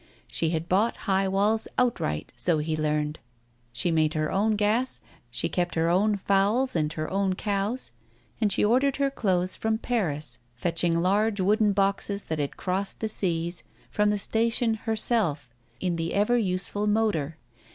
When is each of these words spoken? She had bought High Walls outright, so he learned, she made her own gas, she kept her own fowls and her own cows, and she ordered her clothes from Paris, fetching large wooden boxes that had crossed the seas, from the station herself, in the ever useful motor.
She 0.25 0.49
had 0.49 0.67
bought 0.67 0.97
High 1.05 1.27
Walls 1.27 1.67
outright, 1.77 2.33
so 2.35 2.57
he 2.57 2.75
learned, 2.75 3.19
she 3.71 3.91
made 3.91 4.15
her 4.15 4.31
own 4.31 4.55
gas, 4.55 4.99
she 5.29 5.47
kept 5.47 5.75
her 5.75 5.89
own 5.89 6.17
fowls 6.17 6.75
and 6.75 6.91
her 6.93 7.07
own 7.11 7.35
cows, 7.35 7.91
and 8.41 8.51
she 8.51 8.65
ordered 8.65 8.95
her 8.95 9.11
clothes 9.11 9.55
from 9.55 9.77
Paris, 9.77 10.39
fetching 10.55 10.95
large 10.95 11.39
wooden 11.39 11.71
boxes 11.71 12.23
that 12.23 12.39
had 12.39 12.57
crossed 12.57 12.99
the 12.99 13.09
seas, 13.09 13.61
from 13.91 14.09
the 14.09 14.17
station 14.17 14.73
herself, 14.73 15.51
in 15.79 15.97
the 15.97 16.15
ever 16.15 16.35
useful 16.35 16.87
motor. 16.87 17.37